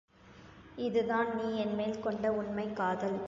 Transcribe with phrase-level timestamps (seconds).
[0.77, 3.19] இதுதான் நீ என்மேல்கொண்ட உண்மைக் காதல்!